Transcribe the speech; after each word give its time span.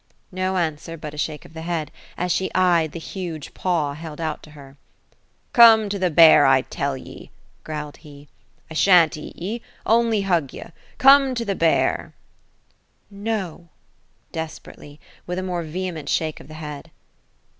No 0.31 0.57
answer, 0.57 0.97
but 0.97 1.13
a 1.13 1.17
shake 1.19 1.45
of 1.45 1.53
the 1.53 1.61
head; 1.61 1.91
as 2.17 2.31
she 2.31 2.51
eyed 2.55 2.91
the 2.91 2.97
huge 2.97 3.53
paw 3.53 3.93
held 3.93 4.19
out 4.19 4.41
to 4.41 4.49
her. 4.57 4.75
*^ 5.13 5.17
Come 5.53 5.89
to 5.89 5.99
the 5.99 6.09
bear, 6.09 6.43
I 6.43 6.61
t 6.63 6.81
ell 6.81 6.97
ye 6.97 7.25
1" 7.25 7.29
growled 7.65 7.97
he. 7.97 8.27
^ 8.31 8.53
I 8.71 8.73
shan't 8.73 9.15
eat 9.15 9.35
ye. 9.35 9.61
Only 9.85 10.21
hug 10.21 10.53
ye. 10.53 10.63
Come 10.97 11.35
to 11.35 11.45
the 11.45 11.53
bear!" 11.53 12.15
(t 13.11 13.15
No 13.15 13.69
!"—desperately; 14.41 14.99
with 15.27 15.37
a 15.37 15.43
more 15.43 15.61
vehement 15.61 16.09
shake 16.09 16.39
of 16.39 16.47
the 16.47 16.55
head. 16.55 16.89